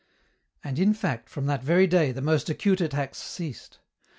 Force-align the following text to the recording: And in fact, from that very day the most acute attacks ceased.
And 0.63 0.79
in 0.79 0.95
fact, 0.95 1.29
from 1.29 1.45
that 1.45 1.61
very 1.63 1.85
day 1.85 2.11
the 2.11 2.23
most 2.23 2.49
acute 2.49 2.81
attacks 2.81 3.19
ceased. 3.19 3.77